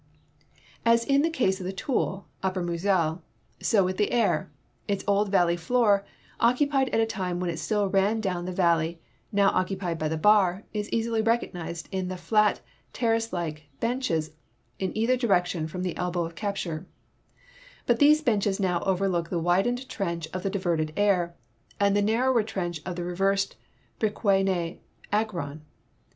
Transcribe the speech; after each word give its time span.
As 0.83 1.05
in 1.05 1.21
the 1.21 1.29
case 1.29 1.59
of 1.59 1.65
the 1.67 1.71
Toul 1.71 2.25
(upper 2.41 2.63
Moselle), 2.63 3.21
so 3.61 3.83
with 3.85 3.97
the 3.97 4.11
Aire; 4.11 4.49
its 4.87 5.03
old 5.05 5.29
valley 5.29 5.55
floor, 5.55 6.03
occupied 6.39 6.89
at 6.89 6.99
a 6.99 7.05
time 7.05 7.39
Avhen 7.39 7.49
it 7.51 7.59
still 7.59 7.87
ran 7.87 8.19
down 8.19 8.45
the 8.45 8.51
valley 8.51 8.99
now 9.31 9.49
occupied 9.51 9.99
by 9.99 10.07
the 10.07 10.17
Bar, 10.17 10.63
is 10.73 10.89
easily 10.89 11.21
recognized 11.21 11.87
in 11.91 12.07
the 12.07 12.17
flat, 12.17 12.61
terrace 12.93 13.31
like 13.31 13.67
benches 13.79 14.31
in 14.79 14.91
either 14.97 15.15
direction 15.17 15.67
from 15.67 15.83
the 15.83 15.95
elbow 15.97 16.25
of 16.25 16.33
caj) 16.33 16.63
ture; 16.63 16.87
but 17.85 17.99
these 17.99 18.23
benches 18.23 18.59
now 18.59 18.79
overlook 18.81 19.29
the 19.29 19.37
widened 19.37 19.87
trench 19.87 20.27
of 20.33 20.41
the 20.41 20.49
diverted 20.49 20.91
Aire 20.97 21.35
and 21.79 21.95
the 21.95 22.01
narrower 22.01 22.41
trench 22.41 22.81
of 22.87 22.95
the 22.95 23.03
reversed 23.03 23.55
Bri<pie 23.99 24.43
nay 24.43 24.81
Agron. 25.13 25.61